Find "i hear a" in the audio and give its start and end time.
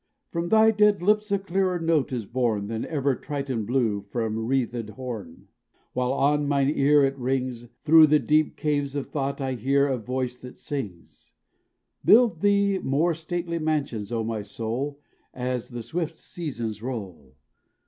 9.41-9.99